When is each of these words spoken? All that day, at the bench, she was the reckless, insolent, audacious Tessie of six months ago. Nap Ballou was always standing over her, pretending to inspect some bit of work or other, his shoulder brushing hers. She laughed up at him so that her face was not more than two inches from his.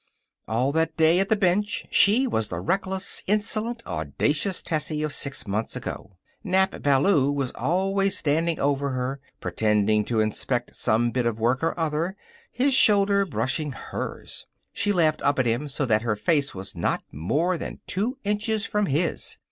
All 0.47 0.71
that 0.71 0.97
day, 0.97 1.19
at 1.19 1.29
the 1.29 1.35
bench, 1.35 1.85
she 1.91 2.25
was 2.25 2.47
the 2.49 2.59
reckless, 2.59 3.21
insolent, 3.27 3.83
audacious 3.85 4.63
Tessie 4.63 5.03
of 5.03 5.13
six 5.13 5.45
months 5.45 5.75
ago. 5.75 6.17
Nap 6.43 6.81
Ballou 6.81 7.31
was 7.31 7.51
always 7.51 8.17
standing 8.17 8.59
over 8.59 8.89
her, 8.93 9.19
pretending 9.41 10.03
to 10.05 10.19
inspect 10.19 10.75
some 10.75 11.11
bit 11.11 11.27
of 11.27 11.39
work 11.39 11.61
or 11.61 11.79
other, 11.79 12.17
his 12.51 12.73
shoulder 12.73 13.27
brushing 13.27 13.73
hers. 13.73 14.47
She 14.73 14.91
laughed 14.91 15.21
up 15.21 15.37
at 15.37 15.45
him 15.45 15.67
so 15.67 15.85
that 15.85 16.01
her 16.01 16.15
face 16.15 16.55
was 16.55 16.75
not 16.75 17.03
more 17.11 17.55
than 17.59 17.79
two 17.85 18.17
inches 18.23 18.65
from 18.65 18.87
his. 18.87 19.37